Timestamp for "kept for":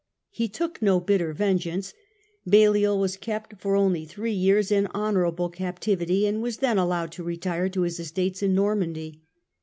3.17-3.75